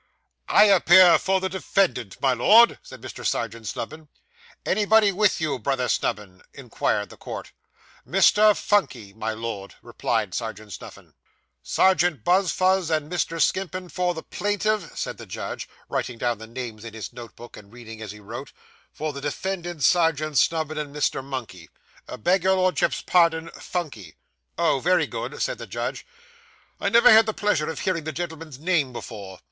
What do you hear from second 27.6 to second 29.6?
of hearing the gentleman's name before.